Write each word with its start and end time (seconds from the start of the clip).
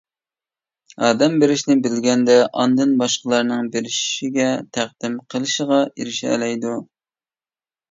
ئادەم 1.07 1.35
بېرىشنى 1.43 1.75
بىلگەندە، 1.87 2.37
ئاندىن 2.63 2.95
باشقىلارنىڭ 3.03 3.69
بېرىشىگە، 3.77 4.49
تەقدىم 4.81 5.21
قىلىشىغا 5.37 5.81
ئېرىشەلەيدۇ. 5.93 6.75